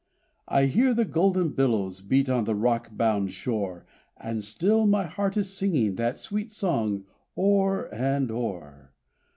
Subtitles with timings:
[0.47, 3.85] I hear the golden billows beat on the rock bound shore,
[4.17, 7.05] And still my heart is singing that sweet song
[7.37, 8.93] o'er and o'er!